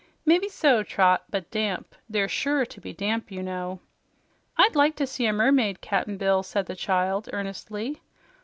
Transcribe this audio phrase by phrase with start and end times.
[0.25, 1.93] "Mebbe so, Trot, but damp.
[2.09, 3.81] They are sure to be damp, you know."
[4.57, 8.01] "I'd like to see a mermaid, Cap'n Bill," said the child earnestly.